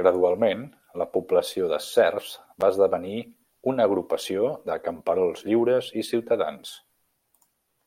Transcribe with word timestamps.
Gradualment, 0.00 0.64
la 1.02 1.06
població 1.14 1.68
de 1.70 1.78
serfs 1.86 2.34
va 2.64 2.70
esdevenir 2.74 3.16
una 3.74 3.90
agrupació 3.90 4.54
de 4.70 4.80
camperols 4.90 5.48
lliures 5.50 5.92
i 6.04 6.10
ciutadans. 6.14 6.80